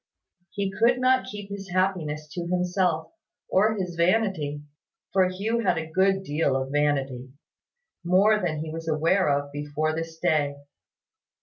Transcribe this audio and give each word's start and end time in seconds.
He 0.49 0.71
could 0.71 0.97
not 0.99 1.25
keep 1.27 1.51
his 1.51 1.69
happiness 1.69 2.27
to 2.29 2.47
himself, 2.47 3.11
or 3.49 3.75
his 3.75 3.93
vanity: 3.95 4.63
for 5.13 5.29
Hugh 5.29 5.59
had 5.59 5.77
a 5.77 5.91
good 5.91 6.23
deal 6.23 6.55
of 6.55 6.71
vanity, 6.71 7.29
more 8.03 8.39
than 8.39 8.63
he 8.63 8.71
was 8.71 8.87
aware 8.87 9.29
of 9.29 9.51
before 9.51 9.93
this 9.93 10.17
day. 10.17 10.55